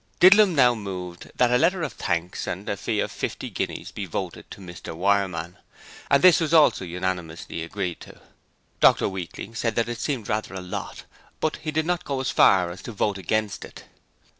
Didlum 0.19 0.55
now 0.55 0.73
moved 0.73 1.29
that 1.35 1.51
a 1.51 1.59
letter 1.59 1.83
of 1.83 1.93
thanks 1.93 2.47
and 2.47 2.67
a 2.67 2.75
fee 2.75 2.99
of 3.01 3.11
fifty 3.11 3.51
guineas 3.51 3.91
be 3.91 4.07
voted 4.07 4.49
to 4.49 4.59
Mr 4.59 4.95
Wireman, 4.97 5.57
and 6.09 6.23
this 6.23 6.39
was 6.39 6.55
also 6.55 6.83
unanimously 6.83 7.61
agreed 7.61 7.99
to. 7.99 8.19
Dr 8.79 9.07
Weakling 9.07 9.53
said 9.53 9.75
that 9.75 9.87
it 9.87 9.99
seemed 9.99 10.27
rather 10.27 10.55
a 10.55 10.59
lot, 10.59 11.03
but 11.39 11.57
he 11.57 11.69
did 11.71 11.85
not 11.85 12.03
go 12.03 12.23
so 12.23 12.33
far 12.33 12.71
as 12.71 12.81
to 12.81 12.91
vote 12.91 13.19
against 13.19 13.63
it. 13.63 13.83